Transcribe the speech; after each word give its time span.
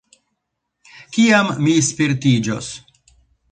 Kiam 1.17 1.53
mi 1.67 1.77
spertiĝos? 1.91 2.73